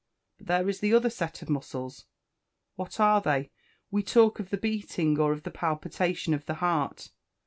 [0.39, 2.07] But there is the other set of muscles.
[2.75, 3.51] What are they?
[3.91, 7.11] We talk of the beating, or of the palpitation, of the heart.